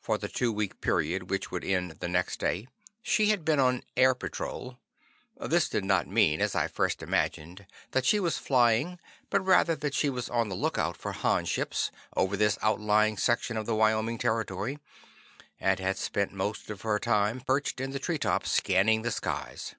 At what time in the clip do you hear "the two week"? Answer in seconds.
0.18-0.80